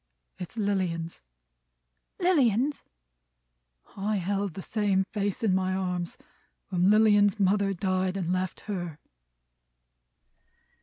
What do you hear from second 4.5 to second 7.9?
the same face in my arms when Lilian's mother